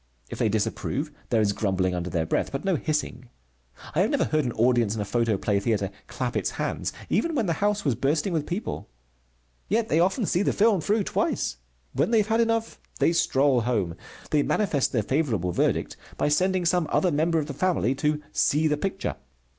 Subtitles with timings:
[0.31, 3.29] If they disapprove, there is grumbling under their breath, but no hissing.
[3.93, 7.45] I have never heard an audience in a photoplay theatre clap its hands even when
[7.45, 8.89] the house was bursting with people.
[9.67, 11.57] Yet they often see the film through twice.
[11.93, 13.93] When they have had enough, they stroll home.
[14.31, 18.65] They manifest their favorable verdict by sending some other member of the family to "see
[18.65, 19.17] the picture."